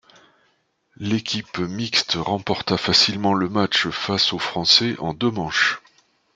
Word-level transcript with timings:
L'équipe 0.97 1.59
mixte 1.59 2.13
remporta 2.15 2.75
facilement 2.75 3.35
le 3.35 3.49
match 3.49 3.87
face 3.89 4.33
aux 4.33 4.39
Français 4.39 4.95
en 4.97 5.13
deux 5.13 5.29
manches. 5.29 5.79